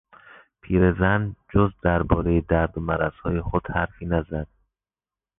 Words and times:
پیر 0.61 0.93
زن 0.93 1.35
جز 1.49 1.69
دربارهی 1.83 2.41
درد 2.41 2.77
و 2.77 2.81
مرضهای 2.81 3.41
خود 3.41 3.67
حرفی 3.75 4.05
نزد. 4.05 4.47